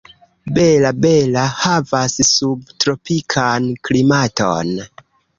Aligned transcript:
Bela-Bela 0.53 1.43
havas 1.63 2.15
subtropikan 2.29 3.67
klimaton. 3.89 4.73